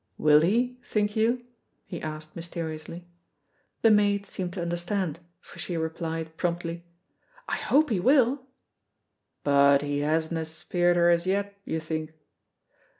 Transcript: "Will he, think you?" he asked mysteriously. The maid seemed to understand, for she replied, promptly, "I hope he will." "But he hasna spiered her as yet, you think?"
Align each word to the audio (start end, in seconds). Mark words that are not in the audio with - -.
"Will 0.17 0.41
he, 0.41 0.79
think 0.83 1.15
you?" 1.15 1.45
he 1.85 2.01
asked 2.01 2.35
mysteriously. 2.35 3.07
The 3.83 3.91
maid 3.91 4.25
seemed 4.25 4.51
to 4.53 4.61
understand, 4.63 5.19
for 5.39 5.59
she 5.59 5.77
replied, 5.77 6.37
promptly, 6.37 6.87
"I 7.47 7.57
hope 7.57 7.91
he 7.91 7.99
will." 7.99 8.47
"But 9.43 9.83
he 9.83 9.99
hasna 9.99 10.45
spiered 10.45 10.95
her 10.97 11.11
as 11.11 11.27
yet, 11.27 11.55
you 11.65 11.79
think?" 11.79 12.13